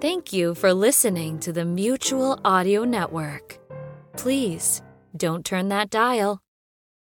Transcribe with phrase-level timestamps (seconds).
[0.00, 3.58] Thank you for listening to the Mutual Audio Network.
[4.16, 4.82] Please
[5.16, 6.40] don't turn that dial.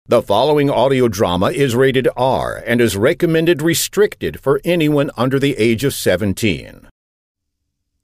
[0.07, 5.57] The following audio drama is rated R and is recommended restricted for anyone under the
[5.57, 6.89] age of 17.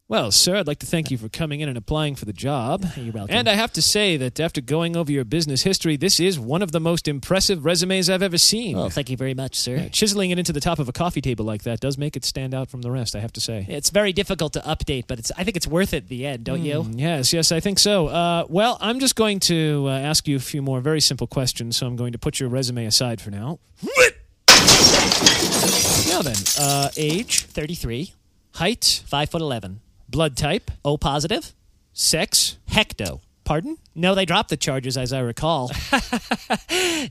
[0.10, 2.84] Well, sir, I'd like to thank you for coming in and applying for the job.
[2.98, 3.36] You're welcome.
[3.36, 6.64] And I have to say that after going over your business history, this is one
[6.64, 8.76] of the most impressive resumes I've ever seen.
[8.76, 9.76] Oh, thank you very much, sir.
[9.76, 12.26] Yeah, chiseling it into the top of a coffee table like that does make it
[12.26, 13.68] stand out from the rest, I have to say.
[13.70, 16.44] It's very difficult to update, but it's I think it's worth it at the end,
[16.44, 16.82] don't you?
[16.86, 18.08] Mm, Yes, yes, I think so.
[18.08, 21.78] Uh, well, I'm just going to uh, ask you a few more very simple questions,
[21.78, 23.60] so I'm going to put your resume aside for now.
[26.10, 28.12] now then, uh, age, 33,
[28.56, 29.82] height, 5 foot 11.
[30.10, 31.54] Blood type, O positive?
[31.94, 33.20] sex, Hecto.
[33.44, 33.78] pardon?
[33.94, 35.70] No, they dropped the charges as I recall.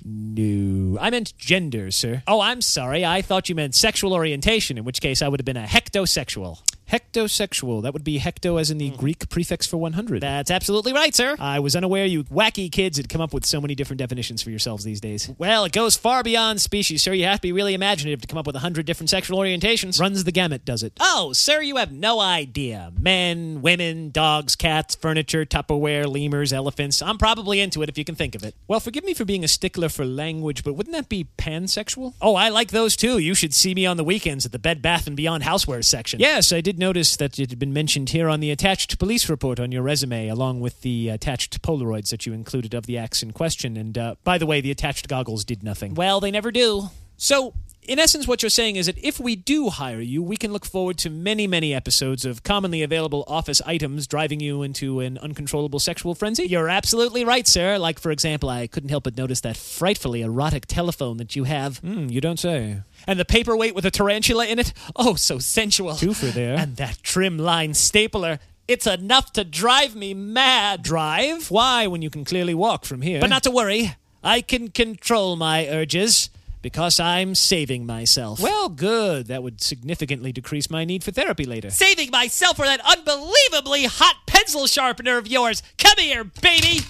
[0.04, 2.22] No, I meant gender, sir.
[2.26, 3.04] oh, I'm sorry.
[3.04, 6.60] I thought you meant sexual orientation, in which case I would have been a hectosexual.
[6.90, 7.82] Hectosexual.
[7.82, 8.96] That would be hecto as in the hmm.
[8.96, 10.22] Greek prefix for 100.
[10.22, 11.36] That's absolutely right, sir.
[11.38, 14.50] I was unaware you wacky kids had come up with so many different definitions for
[14.50, 15.30] yourselves these days.
[15.38, 17.12] Well, it goes far beyond species, sir.
[17.12, 20.00] You have to be really imaginative to come up with hundred different sexual orientations.
[20.00, 20.94] Runs the gamut, does it?
[21.00, 22.92] Oh, sir, you have no idea.
[22.98, 27.02] Men, women, dogs, cats, furniture, Tupperware, lemurs, elephants.
[27.02, 28.54] I'm probably into it if you can think of it.
[28.66, 32.14] Well, forgive me for being a stickler for language, but wouldn't that be pansexual?
[32.20, 33.18] Oh, I like those too.
[33.18, 36.20] You should see me on the weekends at the Bed Bath and Beyond housewares section.
[36.20, 39.60] Yes, I did notice that it had been mentioned here on the attached police report
[39.60, 43.32] on your resume, along with the attached Polaroids that you included of the acts in
[43.32, 43.76] question.
[43.76, 45.94] And uh, by the way, the attached goggles did nothing.
[45.94, 46.90] Well, they never do.
[47.16, 47.54] So,
[47.88, 50.66] in essence, what you're saying is that if we do hire you, we can look
[50.66, 55.80] forward to many, many episodes of commonly available office items driving you into an uncontrollable
[55.80, 56.44] sexual frenzy?
[56.44, 57.78] You're absolutely right, sir.
[57.78, 61.78] Like, for example, I couldn't help but notice that frightfully erotic telephone that you have.
[61.78, 62.82] Hmm, you don't say.
[63.06, 64.74] And the paperweight with a tarantula in it.
[64.94, 65.92] Oh, so sensual.
[65.92, 66.56] Twofer there.
[66.56, 68.38] And that trim line stapler.
[68.68, 70.82] It's enough to drive me mad.
[70.82, 71.50] Drive?
[71.50, 73.18] Why, when you can clearly walk from here?
[73.18, 73.96] But not to worry.
[74.22, 76.28] I can control my urges
[76.68, 78.40] because I'm saving myself.
[78.40, 79.28] Well, good.
[79.28, 81.70] That would significantly decrease my need for therapy later.
[81.70, 85.62] saving myself for that unbelievably hot pencil sharpener of yours.
[85.78, 86.80] Come here, baby.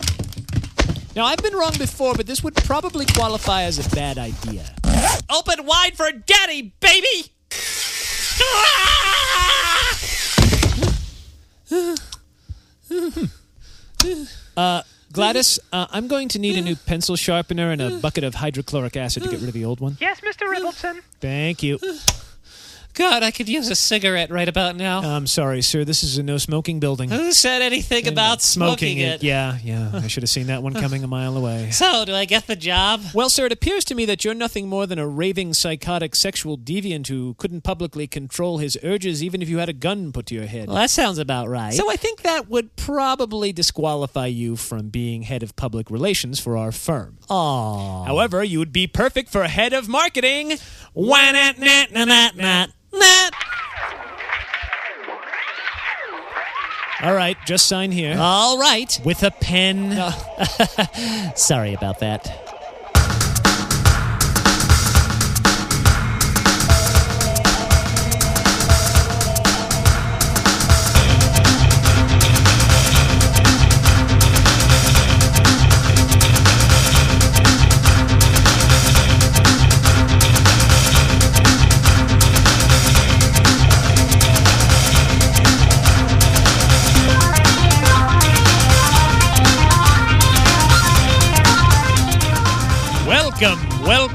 [1.15, 4.65] Now, I've been wrong before, but this would probably qualify as a bad idea.
[5.31, 7.31] Open wide for daddy, baby.
[14.57, 18.35] Uh, Gladys, uh, I'm going to need a new pencil sharpener and a bucket of
[18.35, 19.97] hydrochloric acid to get rid of the old one.
[20.01, 20.47] Yes, Mr.
[20.53, 21.01] Ribbleton.
[21.21, 21.79] Thank you.
[22.99, 24.99] God, I could use a cigarette right about now.
[24.99, 25.85] I'm sorry, sir.
[25.85, 27.11] This is a no smoking building.
[27.11, 29.23] Who said anything about smoking, it?
[29.23, 29.93] Yeah, yeah.
[29.95, 31.71] I should have seen that one coming a mile away.
[31.79, 33.03] So, do I get the job?
[33.15, 36.59] Well, sir, it appears to me that you're nothing more than a raving psychotic sexual
[36.59, 40.35] deviant who couldn't publicly control his urges even if you had a gun put to
[40.35, 40.67] your head.
[40.67, 41.73] Well, that sounds about right.
[41.73, 46.57] So I think that would probably disqualify you from being head of public relations for
[46.57, 47.19] our firm.
[47.31, 48.05] Aw.
[48.07, 50.55] However, you would be perfect for head of marketing.
[50.95, 53.33] Why not, not, not, not, not, not.
[57.01, 58.17] All right, just sign here.
[58.19, 59.01] All right.
[59.05, 59.93] With a pen.
[59.93, 60.11] Uh.
[61.37, 62.48] Sorry about that.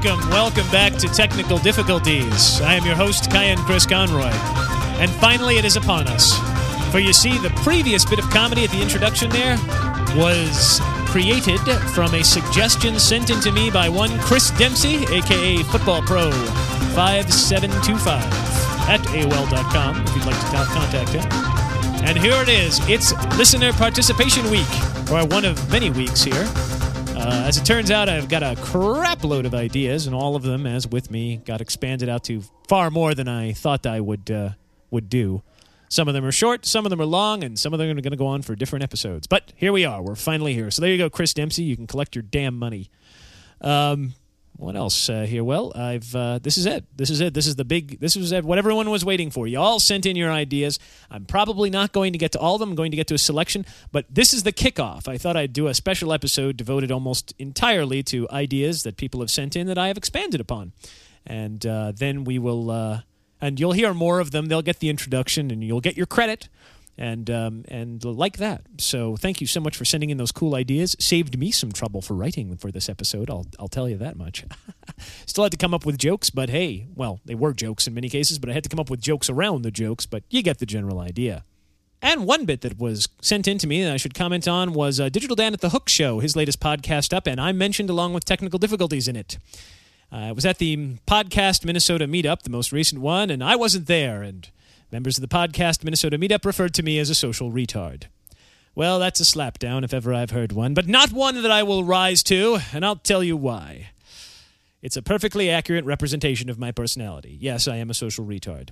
[0.04, 2.60] Welcome, welcome back to Technical Difficulties.
[2.60, 4.30] I am your host, Cayenne Chris Conroy.
[5.00, 6.36] And finally, it is upon us.
[6.92, 9.56] For you see, the previous bit of comedy at the introduction there
[10.14, 11.58] was created
[11.94, 16.30] from a suggestion sent in to me by one Chris Dempsey, aka Football Pro
[16.92, 18.22] 5725
[18.90, 21.24] at AOL.com if you'd like to contact him.
[22.04, 22.78] And here it is.
[22.90, 24.68] It's Listener Participation Week,
[25.10, 26.46] or one of many weeks here.
[27.24, 30.42] Uh, as it turns out, I've got a crap load of ideas, and all of
[30.42, 34.30] them, as with me, got expanded out to far more than I thought I would
[34.30, 34.50] uh,
[34.90, 35.42] would do.
[35.88, 38.00] Some of them are short, some of them are long, and some of them are
[38.02, 39.26] going to go on for different episodes.
[39.26, 40.02] But here we are.
[40.02, 40.70] We're finally here.
[40.70, 41.62] So there you go, Chris Dempsey.
[41.62, 42.90] You can collect your damn money.
[43.62, 44.12] Um,
[44.56, 45.42] what else uh, here?
[45.42, 46.84] Well, I've uh, this is it.
[46.96, 47.34] This is it.
[47.34, 47.98] This is the big.
[47.98, 48.44] This is it.
[48.44, 49.46] What everyone was waiting for.
[49.46, 50.78] You all sent in your ideas.
[51.10, 52.70] I'm probably not going to get to all of them.
[52.70, 55.08] I'm going to get to a selection, but this is the kickoff.
[55.08, 59.30] I thought I'd do a special episode devoted almost entirely to ideas that people have
[59.30, 60.72] sent in that I have expanded upon,
[61.26, 62.70] and uh, then we will.
[62.70, 63.00] Uh,
[63.40, 64.46] and you'll hear more of them.
[64.46, 66.48] They'll get the introduction, and you'll get your credit
[66.96, 68.62] and um, and like that.
[68.78, 70.96] So thank you so much for sending in those cool ideas.
[70.98, 73.30] Saved me some trouble for writing for this episode.
[73.30, 74.44] I'll I'll tell you that much.
[75.26, 78.08] Still had to come up with jokes, but hey, well, they were jokes in many
[78.08, 80.06] cases, but I had to come up with jokes around the jokes.
[80.06, 81.44] But you get the general idea.
[82.02, 85.00] And one bit that was sent in to me that I should comment on was
[85.00, 88.12] uh, Digital Dan at the Hook Show, his latest podcast up, and I mentioned along
[88.12, 89.38] with technical difficulties in it.
[90.12, 93.86] Uh, I was at the podcast Minnesota meetup, the most recent one, and I wasn't
[93.86, 94.46] there, and
[94.92, 98.04] Members of the podcast Minnesota Meetup referred to me as a social retard.
[98.74, 101.84] Well, that's a slapdown if ever I've heard one, but not one that I will
[101.84, 103.90] rise to, and I'll tell you why.
[104.82, 107.36] It's a perfectly accurate representation of my personality.
[107.40, 108.70] Yes, I am a social retard.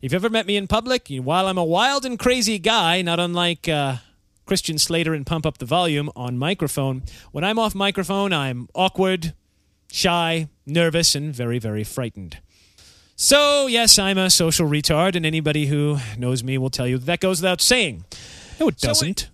[0.00, 3.20] If you've ever met me in public, while I'm a wild and crazy guy, not
[3.20, 3.96] unlike uh,
[4.46, 9.34] Christian Slater and Pump Up the Volume on microphone, when I'm off microphone, I'm awkward,
[9.92, 12.38] shy, nervous, and very, very frightened.
[13.16, 17.06] So, yes, I'm a social retard, and anybody who knows me will tell you that,
[17.06, 18.04] that goes without saying.
[18.58, 19.28] No, it doesn't.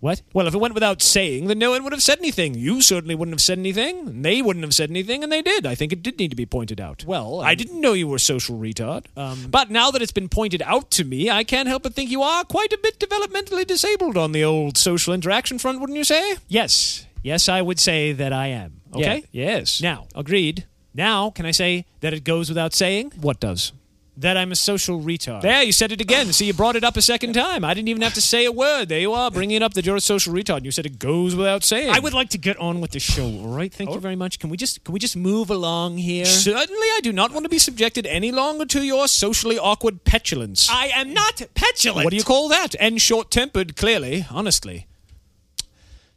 [0.00, 0.22] what?
[0.32, 2.54] Well, if it went without saying, then no one would have said anything.
[2.54, 4.06] You certainly wouldn't have said anything.
[4.06, 5.66] and They wouldn't have said anything, and they did.
[5.66, 7.04] I think it did need to be pointed out.
[7.04, 9.06] Well, I um, didn't know you were a social retard.
[9.50, 12.22] but now that it's been pointed out to me, I can't help but think you
[12.22, 16.36] are quite a bit developmentally disabled on the old social interaction front, wouldn't you say?
[16.48, 17.06] Yes.
[17.22, 18.80] Yes, I would say that I am.
[18.94, 19.24] Okay?
[19.30, 19.82] Yeah, yes.
[19.82, 20.64] Now, agreed.
[20.94, 23.12] Now, can I say that it goes without saying?
[23.20, 23.72] What does?
[24.16, 25.40] That I'm a social retard.
[25.40, 26.30] There, you said it again.
[26.34, 27.64] See, you brought it up a second time.
[27.64, 28.90] I didn't even have to say a word.
[28.90, 30.64] There you are, bringing it up that you're a social retard.
[30.64, 31.88] You said it goes without saying.
[31.90, 33.24] I would like to get on with the show.
[33.24, 34.38] All right, thank you very much.
[34.38, 36.26] Can we just can we just move along here?
[36.26, 40.68] Certainly, I do not want to be subjected any longer to your socially awkward petulance.
[40.70, 42.04] I am not petulant.
[42.04, 42.74] what do you call that?
[42.78, 44.86] And short-tempered, clearly, honestly.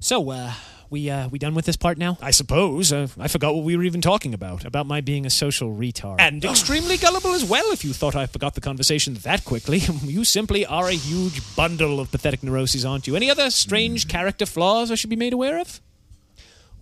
[0.01, 0.53] So, uh,
[0.93, 2.17] we uh, we done with this part now?
[2.21, 2.93] I suppose.
[2.93, 4.63] Uh, I forgot what we were even talking about.
[4.63, 6.17] About my being a social retard.
[6.19, 9.79] And extremely gullible as well, if you thought I forgot the conversation that quickly.
[10.03, 13.15] you simply are a huge bundle of pathetic neuroses, aren't you?
[13.15, 15.81] Any other strange character flaws I should be made aware of?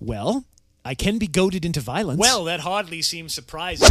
[0.02, 0.44] well,
[0.84, 2.20] I can be goaded into violence.
[2.20, 3.88] Well, that hardly seems surprising.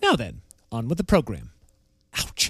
[0.00, 0.40] now then,
[0.70, 1.50] on with the program.
[2.16, 2.49] Ouch.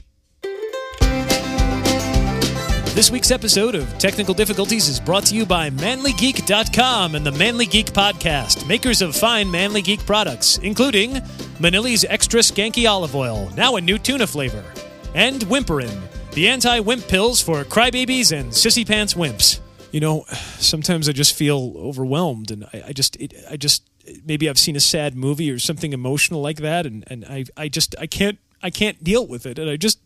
[2.93, 7.65] This week's episode of Technical Difficulties is brought to you by ManlyGeek.com and the Manly
[7.65, 11.21] Geek Podcast, makers of fine Manly Geek products, including
[11.61, 14.65] Manili's Extra Skanky Olive Oil, now a new tuna flavor,
[15.15, 16.01] and Whimperin,
[16.33, 19.61] the anti wimp pills for crybabies and sissy pants wimps.
[19.93, 20.25] You know,
[20.59, 23.89] sometimes I just feel overwhelmed, and I, I just, it, I just,
[24.27, 27.69] maybe I've seen a sad movie or something emotional like that, and, and I, I
[27.69, 30.01] just, I can't, I can't deal with it, and I just,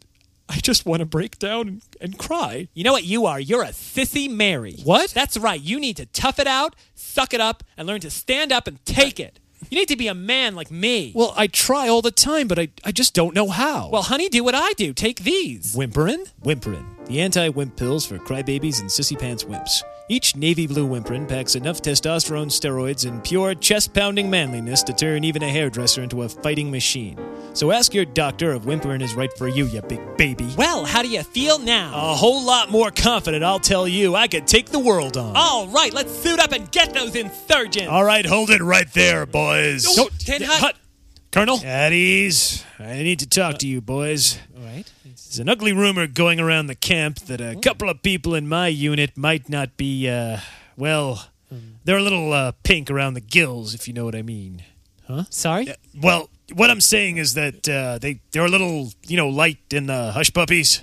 [0.49, 2.69] I just want to break down and, and cry.
[2.75, 3.41] You know what you are?
[3.41, 4.77] You're a sissy Mary.
[4.85, 5.11] What?
[5.11, 5.61] That's right.
[5.61, 8.85] You need to tough it out, suck it up, and learn to stand up and
[8.85, 9.41] take it.
[9.71, 11.13] You need to be a man like me.
[11.15, 13.89] Well, I try all the time, but I, I just don't know how.
[13.91, 14.93] Well, honey, do what I do.
[14.93, 15.75] Take these.
[15.75, 16.31] Whimperin?
[16.43, 19.83] Whimperin, the anti wimp pills for crybabies and sissy pants wimps.
[20.07, 25.25] Each navy blue Whimperin packs enough testosterone steroids and pure chest pounding manliness to turn
[25.25, 27.19] even a hairdresser into a fighting machine.
[27.55, 30.47] So ask your doctor if Whimperin is right for you, you big baby.
[30.59, 31.93] Well, how do you feel now?
[31.95, 34.15] A whole lot more confident, I'll tell you.
[34.15, 35.33] I could take the world on.
[35.37, 37.89] All right, let's suit up and get those insurgents.
[37.89, 39.87] All right, hold it right there, boys.
[39.89, 40.61] Oh, Ten hut.
[40.61, 40.77] Hut.
[41.33, 41.59] Colonel?
[41.65, 42.63] At ease.
[42.79, 44.39] I need to talk to you, boys.
[44.55, 44.85] All right.
[45.17, 48.69] There's an ugly rumor going around the camp that a couple of people in my
[48.69, 50.39] unit might not be, uh,
[50.77, 51.29] well,
[51.85, 54.63] they're a little uh, pink around the gills, if you know what I mean.
[55.07, 55.25] Huh?
[55.31, 55.73] Sorry?
[56.01, 59.87] Well, what I'm saying is that uh, they they're a little, you know, light in
[59.87, 60.83] the hush puppies.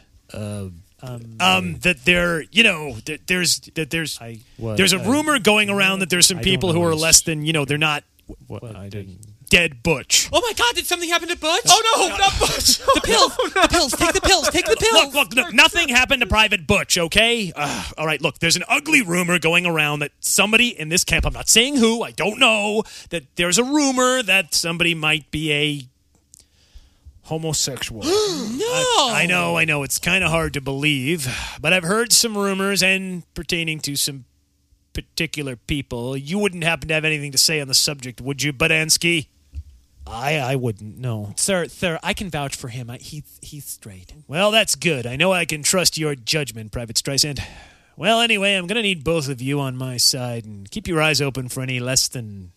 [1.39, 4.19] um, that they're, you know, that there's that there's
[4.57, 4.77] what?
[4.77, 7.53] there's a I- rumor going around that there's some people who are less than, you
[7.53, 8.03] know, they're not
[8.47, 8.75] What?
[8.75, 9.19] I didn't.
[9.51, 10.29] Dead butch.
[10.31, 10.73] Oh my God!
[10.75, 11.65] Did something happen to Butch?
[11.67, 12.79] Oh no, not Butch.
[12.79, 13.35] The pills.
[13.35, 13.91] The pills.
[13.91, 14.49] Take the pills.
[14.49, 15.13] Take the pills.
[15.13, 17.51] Look, look, look, nothing happened to Private Butch, okay?
[17.55, 21.25] Uh, all right, look, there's an ugly rumor going around that somebody in this camp,
[21.25, 25.51] I'm not saying who, I don't know, that there's a rumor that somebody might be
[25.51, 25.81] a
[27.23, 28.03] homosexual.
[28.61, 29.09] No.
[29.11, 31.27] I know, I know, it's kind of hard to believe,
[31.59, 34.25] but I've heard some rumors and pertaining to some
[34.93, 36.15] particular people.
[36.15, 39.27] You wouldn't happen to have anything to say on the subject, would you, Budansky?
[40.11, 40.97] I I wouldn't.
[40.99, 42.89] know, Sir, sir, I can vouch for him.
[42.89, 44.13] I, he's he's straight.
[44.27, 45.05] Well, that's good.
[45.07, 47.39] I know I can trust your judgment, Private Streisand.
[47.97, 51.01] Well, anyway, I'm going to need both of you on my side and keep your
[51.01, 52.51] eyes open for any less than,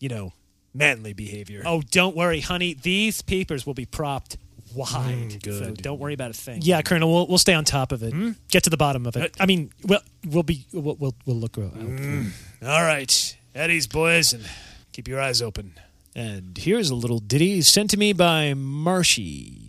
[0.00, 0.32] you know,
[0.72, 1.62] manly behavior.
[1.64, 2.74] Oh, don't worry, honey.
[2.74, 4.36] These papers will be propped
[4.74, 4.88] wide.
[4.88, 5.64] Mm, good.
[5.64, 6.60] So don't worry about a thing.
[6.62, 8.12] Yeah, Colonel, we'll, we'll stay on top of it.
[8.12, 8.32] Hmm?
[8.50, 9.36] Get to the bottom of it.
[9.38, 11.70] I mean, we'll, we'll be we'll, we'll, we'll look out.
[11.72, 12.28] Hmm.
[12.64, 13.36] All right.
[13.54, 14.44] Eddie's boys, and
[14.92, 15.74] keep your eyes open.
[16.16, 19.64] And here's a little ditty sent to me by Marshy.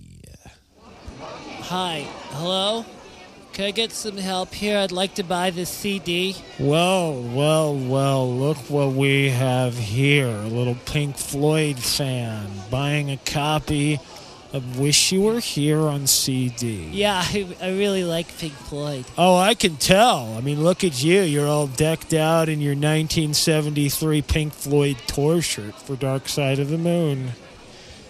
[1.61, 2.05] Hi.
[2.33, 2.85] Hello?
[3.53, 4.77] Can I get some help here?
[4.77, 6.35] I'd like to buy this CD.
[6.59, 10.27] Well, well, well, look what we have here.
[10.27, 13.99] A little Pink Floyd fan buying a copy
[14.55, 16.87] of Wish You Were Here on CD.
[16.91, 19.03] Yeah, I, I really like Pink Floyd.
[19.17, 20.33] Oh, I can tell.
[20.37, 21.21] I mean, look at you.
[21.21, 26.69] You're all decked out in your 1973 Pink Floyd tour shirt for Dark Side of
[26.69, 27.31] the Moon.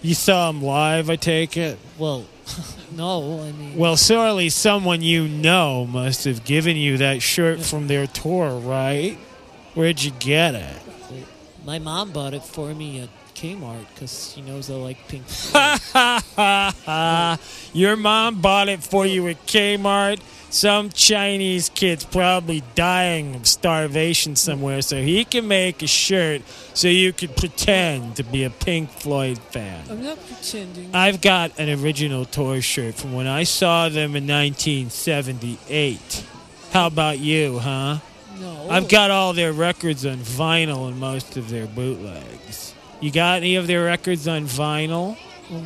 [0.04, 1.80] You saw him live, I take it?
[1.98, 2.26] Well,
[2.96, 3.76] no, I mean.
[3.76, 9.18] Well, surely someone you know must have given you that shirt from their tour, right?
[9.74, 10.78] Where'd you get it?
[11.66, 15.80] My mom bought it for me at Kmart because she knows I like Pink Floyd.
[17.74, 20.20] Your mom bought it for you at Kmart.
[20.50, 26.88] Some Chinese kid's probably dying of starvation somewhere, so he can make a shirt so
[26.88, 29.84] you could pretend to be a Pink Floyd fan.
[29.90, 30.96] I'm not pretending.
[30.96, 36.26] I've got an original tour shirt from when I saw them in 1978.
[36.72, 37.98] How about you, huh?
[38.40, 38.68] no.
[38.70, 42.65] I've got all their records on vinyl and most of their bootlegs.
[43.06, 45.16] You got any of their records on vinyl?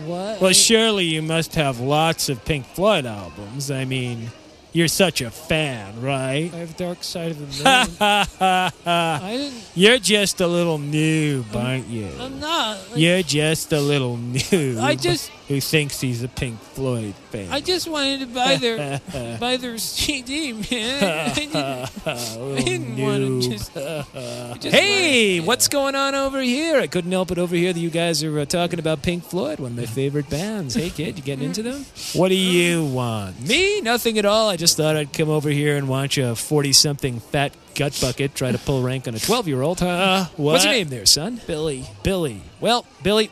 [0.05, 0.41] What?
[0.41, 3.71] Well, surely you must have lots of Pink Floyd albums.
[3.71, 4.29] I mean,
[4.73, 6.51] you're such a fan, right?
[6.53, 9.53] I have Dark Side of the Moon.
[9.73, 12.09] You're just a little noob, aren't you?
[12.19, 12.77] I'm not.
[12.89, 14.81] Like, You're just a little noob.
[14.81, 17.47] I just- who thinks he's a Pink Floyd fan.
[17.51, 18.99] I just wanted to buy their
[19.39, 21.03] buy their CD, man.
[21.29, 23.73] I didn't, I didn't want to just.
[24.59, 26.77] Just Hey, wanted- what's going on over here?
[26.79, 29.59] I couldn't help it over here that you guys are uh, talking about Pink Floyd,
[29.59, 30.75] one of my favorite bands.
[30.75, 31.85] Hey, kid, you getting into them?
[32.13, 33.39] What do you want?
[33.47, 33.81] Me?
[33.81, 34.49] Nothing at all.
[34.49, 38.35] I just thought I'd come over here and watch a 40 something fat gut bucket
[38.35, 39.81] try to pull rank on a 12 year old.
[39.81, 41.39] Uh, What's your name there, son?
[41.47, 41.85] Billy.
[42.03, 42.41] Billy.
[42.59, 43.31] Well, Billy,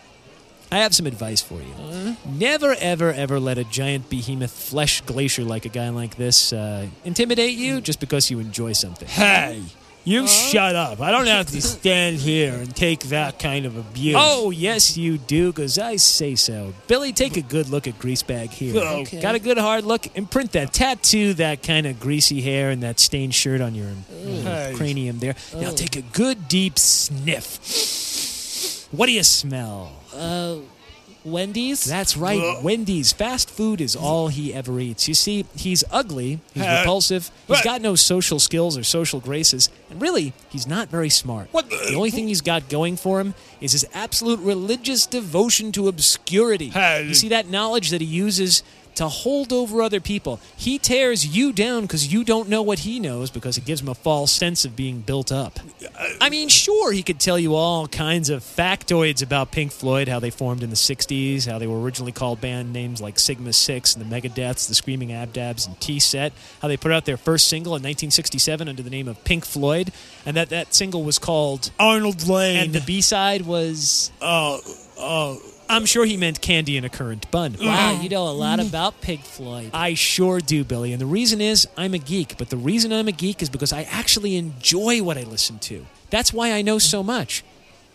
[0.71, 2.15] I have some advice for you.
[2.25, 6.87] Never, ever, ever let a giant behemoth flesh glacier like a guy like this uh,
[7.05, 9.07] intimidate you just because you enjoy something.
[9.07, 9.61] Hey,
[10.03, 10.99] you shut up.
[10.99, 14.15] I don't have to stand here and take that kind of abuse.
[14.17, 16.73] Oh, yes, you do, because I say so.
[16.87, 18.81] Billy, take a good look at Greasebag here.
[18.81, 19.21] Okay.
[19.21, 20.17] Got a good hard look?
[20.17, 20.73] Imprint that.
[20.73, 23.89] Tattoo that kind of greasy hair and that stained shirt on your
[24.45, 25.35] uh, cranium there.
[25.55, 28.87] Now take a good deep sniff.
[28.91, 29.91] What do you smell?
[30.17, 30.57] Uh,
[31.25, 31.83] Wendy's.
[31.83, 32.63] That's right.
[32.63, 33.11] Wendy's.
[33.11, 35.07] Fast food is all he ever eats.
[35.09, 40.01] You see, he's ugly, he's repulsive, he's got no social skills or social graces, and
[40.01, 41.51] really, he's not very smart.
[41.51, 46.71] the only thing he's got going for him is his absolute religious devotion to obscurity.
[47.07, 48.63] You see, that knowledge that he uses
[48.97, 50.39] to hold over other people.
[50.55, 53.89] He tears you down because you don't know what he knows because it gives him
[53.89, 55.59] a false sense of being built up.
[55.83, 60.07] Uh, I mean, sure, he could tell you all kinds of factoids about Pink Floyd,
[60.07, 63.53] how they formed in the 60s, how they were originally called band names like Sigma
[63.53, 67.17] 6 and the Meggadeaths, the Screaming Abdabs, and Tea Set, how they put out their
[67.17, 69.91] first single in 1967 under the name of Pink Floyd,
[70.25, 72.57] and that that single was called Arnold Layne.
[72.57, 74.11] And the B side was.
[74.21, 74.59] Oh,
[74.97, 75.41] oh.
[75.69, 77.55] I'm sure he meant Candy in a Currant Bun.
[77.61, 79.71] Wow, you know a lot about Pink Floyd.
[79.73, 80.91] I sure do, Billy.
[80.93, 82.37] And the reason is I'm a geek.
[82.37, 85.85] But the reason I'm a geek is because I actually enjoy what I listen to.
[86.09, 87.43] That's why I know so much.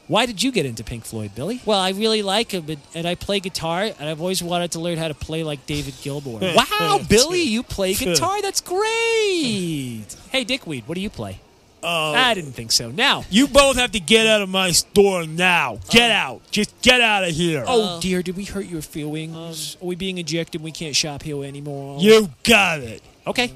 [0.08, 1.62] Why did you get into Pink Floyd, Billy?
[1.64, 4.80] Well, I really like him, and, and I play guitar, and I've always wanted to
[4.80, 6.40] learn how to play like David Gilmour.
[6.80, 8.42] Wow, Billy, you play guitar.
[8.42, 10.04] That's great.
[10.30, 11.40] Hey, Dickweed, what do you play?
[11.82, 12.90] Oh, I didn't think so.
[12.90, 15.78] Now, You both have to get out of my store now.
[15.90, 16.14] Get uh.
[16.14, 16.42] out.
[16.50, 17.64] Just get out of here.
[17.66, 18.00] oh uh.
[18.00, 19.76] dear, did we hurt your feelings?
[19.80, 19.84] Um.
[19.84, 20.62] Are we being ejected?
[20.62, 22.00] We can't shop here anymore.
[22.00, 23.02] You got it.
[23.26, 23.52] Okay.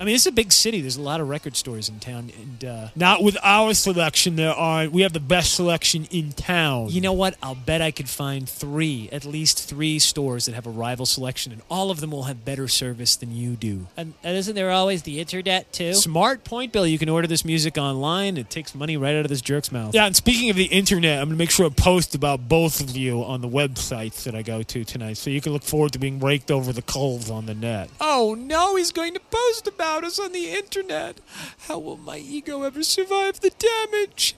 [0.00, 0.80] I mean, this is a big city.
[0.80, 4.36] There's a lot of record stores in town, and uh, Not with our selection.
[4.36, 4.92] There aren't.
[4.92, 6.90] We have the best selection in town.
[6.90, 7.36] You know what?
[7.42, 11.52] I'll bet I could find three, at least three stores that have a rival selection,
[11.52, 13.88] and all of them will have better service than you do.
[13.96, 15.94] And, and isn't there always the internet too?
[15.94, 16.92] Smart point, Billy.
[16.92, 18.36] You can order this music online.
[18.36, 19.94] It takes money right out of this jerk's mouth.
[19.94, 22.80] Yeah, and speaking of the internet, I'm going to make sure to post about both
[22.80, 25.92] of you on the websites that I go to tonight, so you can look forward
[25.94, 27.90] to being raked over the coals on the net.
[28.00, 31.18] Oh no, he's going to post about about us on the internet.
[31.60, 34.36] How will my ego ever survive the damage?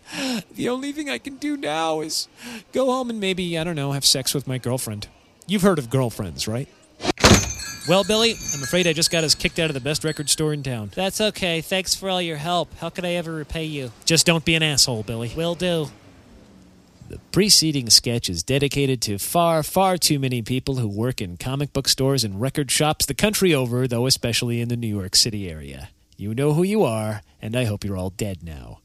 [0.52, 2.28] The only thing I can do now is
[2.72, 5.08] Go home and maybe, I don't know, have sex with my girlfriend.
[5.48, 6.68] You've heard of girlfriends, right?
[7.88, 10.52] Well, Billy, I'm afraid I just got us kicked out of the best record store
[10.52, 10.92] in town.
[10.94, 11.60] That's okay.
[11.60, 12.72] Thanks for all your help.
[12.78, 13.90] How could I ever repay you?
[14.04, 15.32] Just don't be an asshole, Billy.
[15.36, 15.88] Will do.
[17.10, 21.72] The preceding sketch is dedicated to far, far too many people who work in comic
[21.72, 25.50] book stores and record shops the country over, though especially in the New York City
[25.50, 25.88] area.
[26.16, 28.78] You know who you are, and I hope you're all dead now.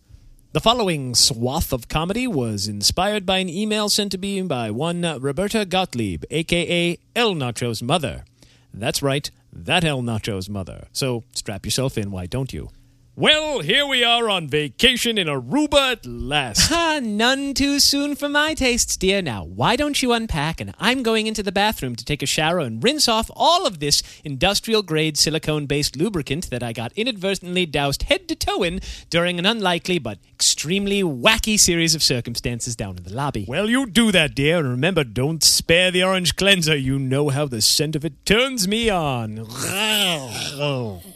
[0.53, 5.03] The following swath of comedy was inspired by an email sent to me by one
[5.21, 8.25] Roberta Gottlieb, aka El Nacho's mother.
[8.73, 10.87] That's right, that El Nacho's mother.
[10.91, 12.71] So strap yourself in, why don't you?
[13.17, 16.69] Well, here we are on vacation in Aruba at last.
[16.85, 19.21] Ah, none too soon for my tastes, dear.
[19.21, 20.59] Now, why don't you unpack?
[20.59, 23.79] And I'm going into the bathroom to take a shower and rinse off all of
[23.79, 28.81] this industrial grade silicone based lubricant that I got inadvertently doused head to toe in
[29.09, 33.45] during an unlikely but extremely wacky series of circumstances down in the lobby.
[33.47, 36.75] Well, you do that, dear, and remember, don't spare the orange cleanser.
[36.75, 39.45] You know how the scent of it turns me on.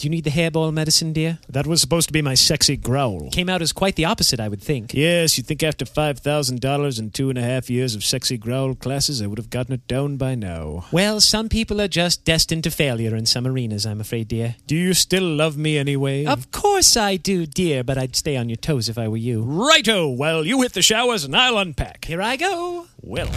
[0.00, 1.40] Do you need the hairball medicine, dear?
[1.46, 3.28] That was supposed to be my sexy growl.
[3.32, 4.94] Came out as quite the opposite, I would think.
[4.94, 9.20] Yes, you'd think after $5,000 and two and a half years of sexy growl classes,
[9.20, 10.86] I would have gotten it down by now.
[10.90, 14.56] Well, some people are just destined to failure in some arenas, I'm afraid, dear.
[14.66, 16.24] Do you still love me anyway?
[16.24, 19.42] Of course I do, dear, but I'd stay on your toes if I were you.
[19.42, 20.08] Righto!
[20.08, 22.06] Well, you hit the showers and I'll unpack.
[22.06, 22.86] Here I go.
[23.02, 23.28] Well,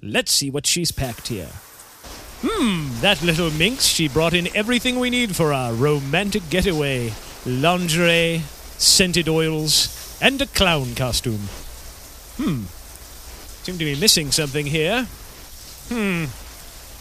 [0.00, 1.48] let's see what she's packed here.
[2.42, 7.12] Hmm, that little minx, she brought in everything we need for our romantic getaway
[7.46, 8.42] lingerie,
[8.76, 11.48] scented oils, and a clown costume.
[12.36, 12.64] Hmm,
[13.62, 15.06] seem to be missing something here.
[15.88, 16.26] Hmm.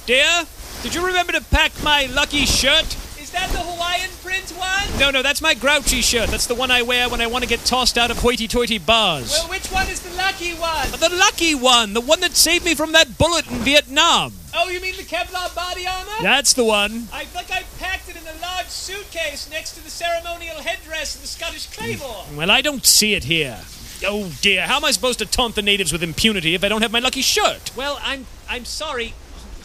[0.05, 0.45] Dear,
[0.83, 2.85] did you remember to pack my lucky shirt?
[3.19, 4.99] Is that the Hawaiian print one?
[4.99, 6.29] No, no, that's my grouchy shirt.
[6.29, 8.77] That's the one I wear when I want to get tossed out of hoity toity
[8.77, 9.31] bars.
[9.31, 10.91] Well, which one is the lucky one?
[10.91, 14.31] the lucky one, the one that saved me from that bullet in Vietnam.
[14.57, 16.11] Oh, you mean the Kevlar body armor?
[16.21, 17.07] That's the one.
[17.11, 21.21] I think I packed it in a large suitcase next to the ceremonial headdress of
[21.21, 22.23] the Scottish claymore.
[22.31, 22.37] Mm.
[22.37, 23.59] Well, I don't see it here.
[24.05, 26.81] Oh dear, how am I supposed to taunt the natives with impunity if I don't
[26.81, 27.71] have my lucky shirt?
[27.75, 29.13] Well, I'm I'm sorry.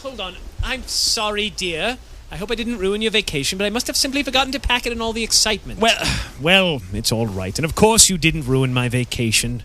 [0.01, 0.35] Hold on.
[0.63, 1.97] I'm sorry, dear.
[2.31, 4.85] I hope I didn't ruin your vacation, but I must have simply forgotten to pack
[4.85, 5.79] it in all the excitement.
[5.79, 6.01] Well,
[6.41, 7.57] well, it's all right.
[7.57, 9.63] And of course you didn't ruin my vacation.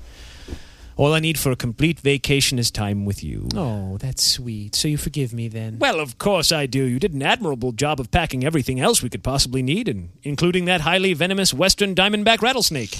[0.98, 3.48] All I need for a complete vacation is time with you.
[3.54, 4.74] oh, that's sweet.
[4.74, 5.78] So you forgive me then?
[5.78, 6.84] Well, of course I do.
[6.84, 10.64] You did an admirable job of packing everything else we could possibly need, and including
[10.64, 12.96] that highly venomous western diamondback rattlesnake.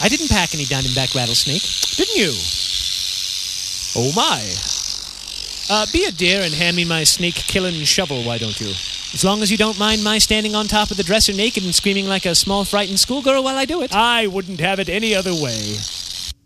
[0.00, 1.62] I didn't pack any diamondback rattlesnake.
[1.96, 2.30] Didn't you?
[3.96, 4.40] Oh my.
[5.68, 8.68] Uh, be a dear and hand me my snake killing shovel, why don't you?
[9.12, 11.74] As long as you don't mind my standing on top of the dresser naked and
[11.74, 13.92] screaming like a small frightened schoolgirl while I do it.
[13.92, 15.78] I wouldn't have it any other way.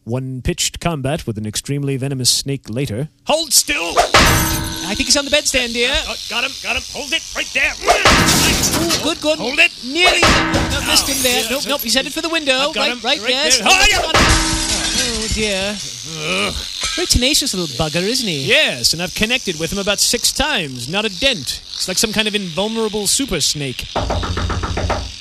[0.05, 3.09] One pitched combat with an extremely venomous snake later.
[3.27, 3.95] Hold still!
[3.97, 5.88] I think he's on the bedstand, dear.
[6.07, 6.83] Oh, got him, got him.
[6.93, 7.73] Hold it right there.
[7.73, 9.38] Ooh, good, good.
[9.38, 9.73] Hold it.
[9.83, 10.21] Nearly.
[10.21, 11.43] No, missed him there.
[11.43, 11.81] yeah, Nope, so- nope.
[11.81, 12.53] He's headed for the window.
[12.53, 13.59] I've got right, him, right, right yes.
[13.59, 13.67] there.
[13.71, 14.12] Oh, yeah.
[15.01, 15.73] Oh, dear.
[16.97, 18.45] Very tenacious little bugger, isn't he?
[18.45, 20.87] Yes, and I've connected with him about six times.
[20.87, 21.62] Not a dent.
[21.73, 23.87] It's like some kind of invulnerable super snake.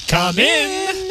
[0.08, 1.03] Come in.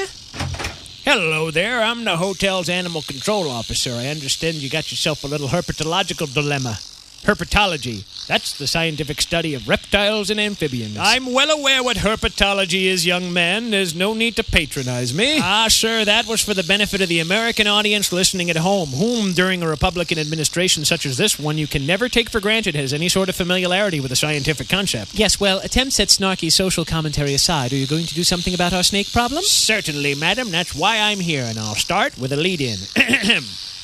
[1.04, 1.82] Hello there.
[1.82, 3.90] I'm the hotel's animal control officer.
[3.90, 6.78] I understand you got yourself a little herpetological dilemma.
[7.22, 8.04] Herpetology.
[8.26, 10.96] That's the scientific study of reptiles and amphibians.
[10.98, 13.70] I'm well aware what herpetology is, young man.
[13.70, 15.38] There's no need to patronize me.
[15.40, 19.32] Ah, sir, that was for the benefit of the American audience listening at home, whom,
[19.32, 22.92] during a Republican administration such as this one, you can never take for granted has
[22.92, 25.14] any sort of familiarity with a scientific concept.
[25.14, 28.72] Yes, well, attempts at snarky social commentary aside, are you going to do something about
[28.72, 29.42] our snake problem?
[29.44, 30.50] Certainly, madam.
[30.50, 32.78] That's why I'm here, and I'll start with a lead in.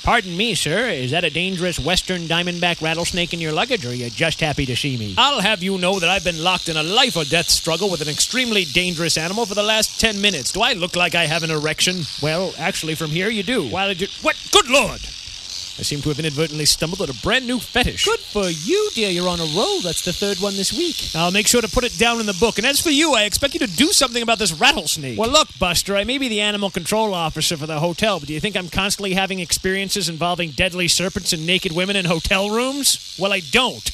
[0.08, 0.88] Pardon me, sir.
[0.88, 4.64] Is that a dangerous western diamondback rattlesnake in your luggage, or are you just happy
[4.64, 5.14] to see me?
[5.18, 8.00] I'll have you know that I've been locked in a life or death struggle with
[8.00, 10.50] an extremely dangerous animal for the last ten minutes.
[10.50, 12.04] Do I look like I have an erection?
[12.22, 13.68] Well, actually, from here you do.
[13.68, 14.06] While you.
[14.22, 14.42] What?
[14.50, 15.02] Good Lord!
[15.78, 18.04] I seem to have inadvertently stumbled on a brand new fetish.
[18.04, 19.10] Good for you, dear.
[19.10, 19.80] You're on a roll.
[19.80, 21.14] That's the third one this week.
[21.14, 22.58] I'll make sure to put it down in the book.
[22.58, 25.16] And as for you, I expect you to do something about this rattlesnake.
[25.18, 28.34] Well, look, Buster, I may be the animal control officer for the hotel, but do
[28.34, 33.16] you think I'm constantly having experiences involving deadly serpents and naked women in hotel rooms?
[33.18, 33.88] Well, I don't.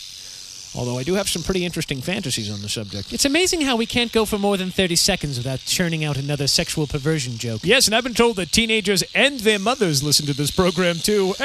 [0.77, 3.13] Although I do have some pretty interesting fantasies on the subject.
[3.13, 6.47] It's amazing how we can't go for more than 30 seconds without churning out another
[6.47, 7.61] sexual perversion joke.
[7.63, 11.35] Yes, and I've been told that teenagers and their mothers listen to this program too.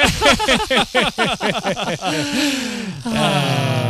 [3.02, 3.89] Ah.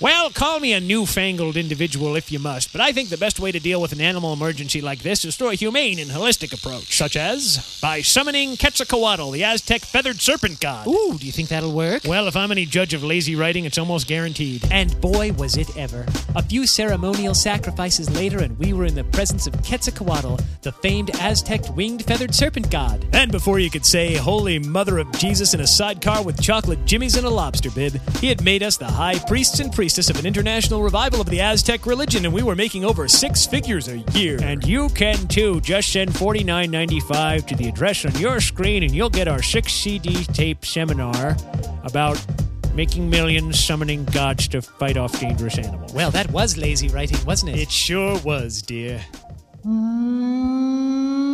[0.00, 3.50] Well, call me a newfangled individual if you must, but I think the best way
[3.50, 6.96] to deal with an animal emergency like this is through a humane and holistic approach.
[6.96, 7.80] Such as?
[7.82, 10.86] By summoning Quetzalcoatl, the Aztec feathered serpent god.
[10.86, 12.04] Ooh, do you think that'll work?
[12.04, 14.64] Well, if I'm any judge of lazy writing, it's almost guaranteed.
[14.70, 16.06] And boy, was it ever.
[16.36, 21.10] A few ceremonial sacrifices later, and we were in the presence of Quetzalcoatl, the famed
[21.16, 23.04] Aztec winged feathered serpent god.
[23.12, 27.16] And before you could say, Holy Mother of Jesus in a sidecar with chocolate jimmies
[27.16, 30.26] and a lobster bib, he had made us the high priests and priestess of an
[30.26, 34.38] international revival of the Aztec religion, and we were making over six figures a year.
[34.42, 35.62] And you can too.
[35.62, 39.28] Just send forty nine ninety five to the address on your screen, and you'll get
[39.28, 41.38] our six CD tape seminar
[41.84, 42.22] about
[42.74, 45.94] making millions, summoning gods to fight off dangerous animals.
[45.94, 47.58] Well, that was lazy writing, wasn't it?
[47.58, 49.00] It sure was, dear.
[49.64, 51.27] Well,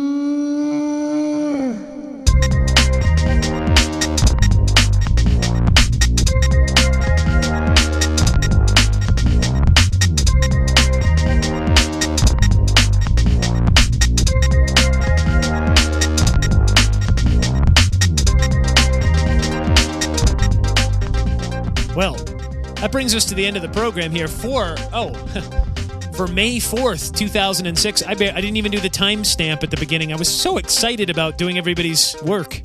[22.85, 24.27] that brings us to the end of the program here.
[24.27, 25.11] For oh,
[26.15, 28.03] for May fourth, two thousand and six.
[28.03, 30.13] I ba- I didn't even do the timestamp at the beginning.
[30.13, 32.61] I was so excited about doing everybody's work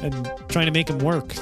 [0.00, 1.34] and trying to make them work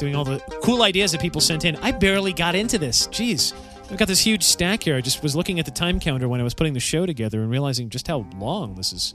[0.00, 1.76] doing all the cool ideas that people sent in.
[1.76, 3.06] I barely got into this.
[3.06, 3.52] Jeez.
[3.88, 4.96] I've got this huge stack here.
[4.96, 7.40] I just was looking at the time counter when I was putting the show together
[7.40, 9.14] and realizing just how long this is.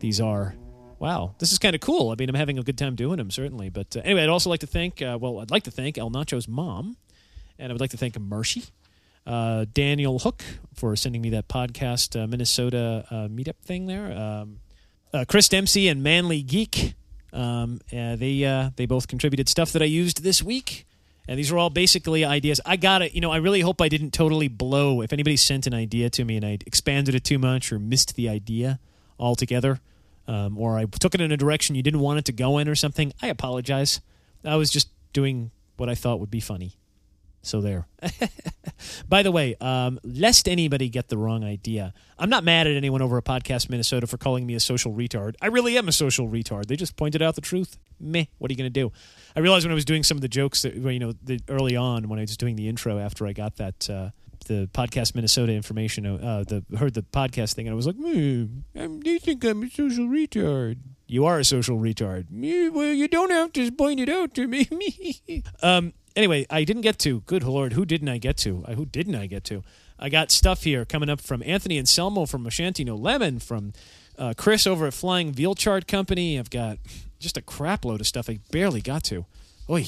[0.00, 0.54] These are.
[0.98, 2.10] Wow, this is kind of cool.
[2.10, 3.70] I mean, I'm having a good time doing them, certainly.
[3.70, 6.10] But uh, anyway, I'd also like to thank, uh, well, I'd like to thank El
[6.10, 6.98] Nacho's mom,
[7.62, 8.64] and I would like to thank Mercy,
[9.24, 10.42] uh, Daniel Hook
[10.74, 14.58] for sending me that podcast uh, Minnesota uh, meetup thing there, um,
[15.14, 16.94] uh, Chris Dempsey and Manly Geek.
[17.32, 20.86] Um, uh, they uh, they both contributed stuff that I used this week.
[21.28, 22.60] And these were all basically ideas.
[22.66, 23.14] I got it.
[23.14, 25.02] You know, I really hope I didn't totally blow.
[25.02, 28.16] If anybody sent an idea to me and I expanded it too much or missed
[28.16, 28.80] the idea
[29.20, 29.78] altogether,
[30.26, 32.68] um, or I took it in a direction you didn't want it to go in
[32.68, 34.00] or something, I apologize.
[34.44, 36.76] I was just doing what I thought would be funny.
[37.42, 37.88] So there.
[39.08, 43.02] By the way, um, lest anybody get the wrong idea, I'm not mad at anyone
[43.02, 45.34] over at Podcast Minnesota for calling me a social retard.
[45.42, 46.66] I really am a social retard.
[46.66, 47.78] They just pointed out the truth.
[47.98, 48.26] Meh.
[48.38, 48.92] What are you going to do?
[49.34, 51.76] I realized when I was doing some of the jokes that you know the, early
[51.76, 53.90] on when I was doing the intro after I got that.
[53.90, 54.10] Uh,
[54.46, 58.46] the podcast Minnesota information, uh, the heard the podcast thing, and I was like, hmm,
[58.74, 62.26] "Do you think I'm a social retard?" You are a social retard.
[62.72, 64.66] Well, you don't have to point it out to me.
[65.62, 65.92] um.
[66.14, 67.20] Anyway, I didn't get to.
[67.20, 68.62] Good lord, who didn't I get to?
[68.62, 69.62] Who didn't I get to?
[69.98, 73.72] I got stuff here coming up from Anthony and Selmo from Ashanti No Lemon, from
[74.18, 76.38] uh, Chris over at Flying Veal Chart Company.
[76.38, 76.78] I've got
[77.18, 79.26] just a crap load of stuff I barely got to.
[79.70, 79.86] Oi.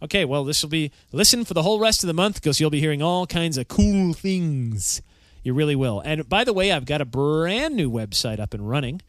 [0.00, 2.70] Okay, well, this will be listen for the whole rest of the month because you'll
[2.70, 5.02] be hearing all kinds of cool things.
[5.42, 6.00] You really will.
[6.00, 9.00] And by the way, I've got a brand new website up and running.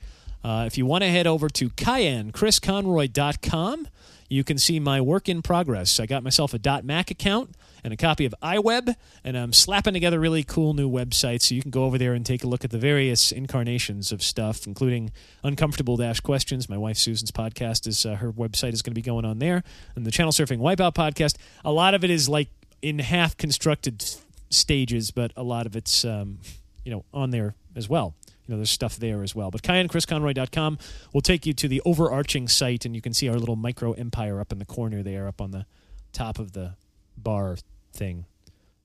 [0.43, 3.87] Uh, if you want to head over to CayenneChrisConroy.com,
[4.29, 5.99] you can see my work in progress.
[5.99, 10.19] I got myself a .Mac account and a copy of iWeb, and I'm slapping together
[10.19, 12.69] really cool new websites so you can go over there and take a look at
[12.69, 15.11] the various incarnations of stuff, including
[15.43, 16.69] Uncomfortable Dash Questions.
[16.69, 19.63] My wife Susan's podcast is uh, her website is going to be going on there,
[19.95, 21.35] and the Channel Surfing Wipeout podcast.
[21.65, 22.49] A lot of it is like
[22.81, 24.05] in half constructed
[24.51, 26.39] stages, but a lot of it's um,
[26.85, 28.13] you know on there as well.
[28.49, 29.51] You know, there's stuff there as well.
[29.51, 30.79] But CayenneChrisConroy.com
[31.13, 34.39] will take you to the overarching site, and you can see our little micro empire
[34.39, 35.67] up in the corner there, up on the
[36.13, 36.73] top of the
[37.15, 37.57] bar
[37.93, 38.25] thing.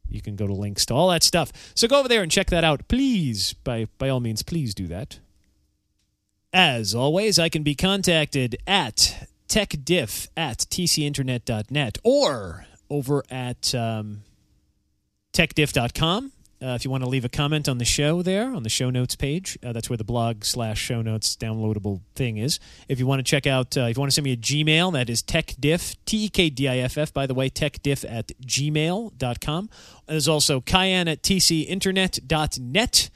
[0.07, 1.51] You can go to links to all that stuff.
[1.75, 3.55] So go over there and check that out, please.
[3.55, 5.19] By by all means, please do that.
[6.53, 14.25] As always, I can be contacted at techdiff at tcinternet.net or over at um,
[15.33, 16.33] techdiff.com.
[16.65, 18.89] Uh, if you want to leave a comment on the show there on the show
[18.89, 22.59] notes page, uh, that's where the blog slash show notes downloadable thing is.
[22.89, 24.95] If you want to check out, uh, if you want to send me a Gmail,
[24.95, 28.29] that is techdiff, T E K D I F F, by the way, techdiff at
[28.47, 29.71] gmail.com.
[30.07, 33.11] There's also cayenne at tcinternet.net.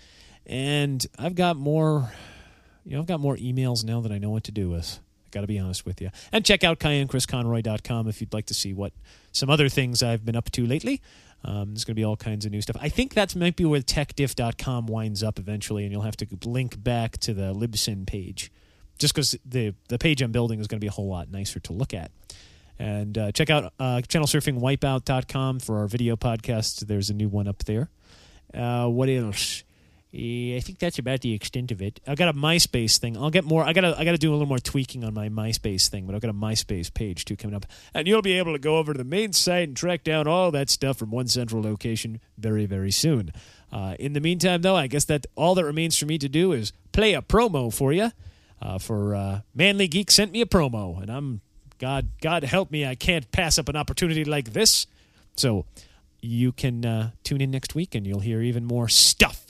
[0.44, 2.12] And I've got more,
[2.84, 5.00] you know, I've got more emails now that I know what to do with.
[5.26, 6.10] I got to be honest with you.
[6.32, 8.92] And check out CayenneChrisConroy.com if you'd like to see what
[9.32, 11.00] some other things I've been up to lately.
[11.44, 12.76] Um, there's going to be all kinds of new stuff.
[12.80, 16.82] I think that might be where techdiff.com winds up eventually, and you'll have to link
[16.82, 18.50] back to the Libsyn page,
[18.98, 21.60] just because the the page I'm building is going to be a whole lot nicer
[21.60, 22.10] to look at.
[22.78, 26.86] And uh, check out uh, channelsurfingwipeout.com for our video podcast.
[26.86, 27.90] There's a new one up there.
[28.54, 29.64] Uh, what else?
[30.10, 32.00] I think that's about the extent of it.
[32.06, 33.18] I got a MySpace thing.
[33.18, 33.62] I'll get more.
[33.62, 33.94] I gotta.
[33.98, 36.34] I gotta do a little more tweaking on my MySpace thing, but I've got a
[36.34, 39.34] MySpace page too coming up, and you'll be able to go over to the main
[39.34, 43.32] site and track down all that stuff from one central location very, very soon.
[43.70, 46.52] Uh, in the meantime, though, I guess that all that remains for me to do
[46.52, 48.10] is play a promo for you.
[48.62, 51.42] Uh, for uh, Manly Geek sent me a promo, and I'm
[51.78, 52.08] God.
[52.22, 54.86] God help me, I can't pass up an opportunity like this.
[55.36, 55.66] So
[56.22, 59.47] you can uh, tune in next week, and you'll hear even more stuff.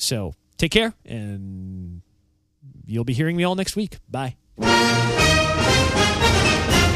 [0.00, 2.00] So take care, and
[2.86, 3.98] you'll be hearing me all next week.
[4.10, 4.36] Bye.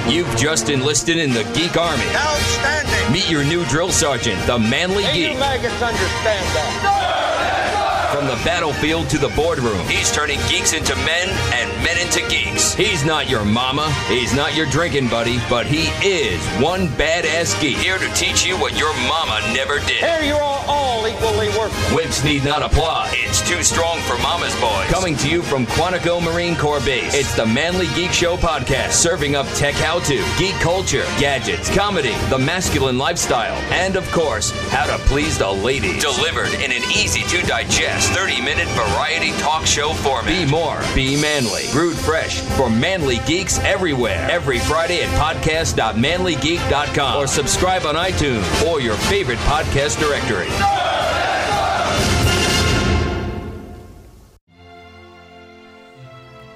[0.08, 2.04] You've just enlisted in the Geek Army.
[2.14, 3.12] Outstanding.
[3.12, 5.32] Meet your new drill sergeant, the Manly Hey, Geek.
[5.32, 7.23] you maggots understand that.
[8.14, 12.72] From the battlefield to the boardroom, he's turning geeks into men and men into geeks.
[12.72, 17.76] He's not your mama, he's not your drinking buddy, but he is one badass geek
[17.78, 20.04] here to teach you what your mama never did.
[20.04, 21.92] Here you're all, all equally worthless.
[21.92, 23.10] Whips need not apply.
[23.14, 24.86] It's too strong for mama's boys.
[24.86, 29.34] Coming to you from Quantico Marine Corps Base, it's the Manly Geek Show podcast, serving
[29.34, 35.02] up tech how-to, geek culture, gadgets, comedy, the masculine lifestyle, and of course, how to
[35.06, 36.00] please the ladies.
[36.00, 36.82] Delivered in an
[38.04, 40.26] easy-to-digest 30-minute variety talk show format.
[40.26, 41.62] Be more, be manly.
[41.72, 44.28] Brewed fresh for manly geeks everywhere.
[44.30, 50.48] Every Friday at podcast.manlygeek.com or subscribe on iTunes or your favorite podcast directory.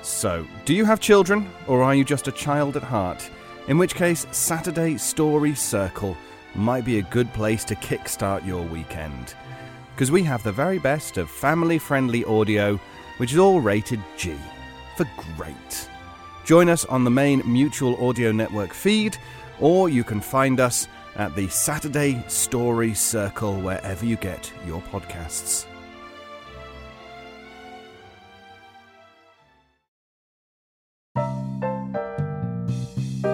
[0.03, 3.31] So, do you have children, or are you just a child at heart?
[3.69, 6.17] In which case, Saturday Story Circle
[6.55, 9.35] might be a good place to kickstart your weekend.
[9.99, 12.79] Because we have the very best of family friendly audio,
[13.17, 14.33] which is all rated G
[14.97, 15.91] for great.
[16.45, 19.19] Join us on the main Mutual Audio Network feed,
[19.59, 25.67] or you can find us at the Saturday Story Circle wherever you get your podcasts.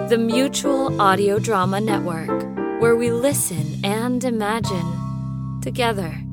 [0.09, 2.41] The Mutual Audio Drama Network,
[2.81, 6.24] where we listen and imagine together.